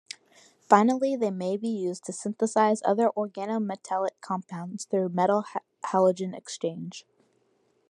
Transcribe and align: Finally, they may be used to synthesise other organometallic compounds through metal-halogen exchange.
Finally, 0.67 1.15
they 1.15 1.29
may 1.29 1.55
be 1.55 1.67
used 1.69 2.03
to 2.03 2.11
synthesise 2.11 2.81
other 2.83 3.11
organometallic 3.15 4.19
compounds 4.19 4.85
through 4.85 5.09
metal-halogen 5.09 6.35
exchange. 6.35 7.05